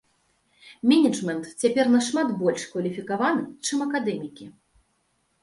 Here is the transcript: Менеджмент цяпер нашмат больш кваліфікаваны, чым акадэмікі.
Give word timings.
Менеджмент 0.91 1.43
цяпер 1.61 1.85
нашмат 1.97 2.33
больш 2.41 2.65
кваліфікаваны, 2.73 3.43
чым 3.65 3.77
акадэмікі. 3.89 4.51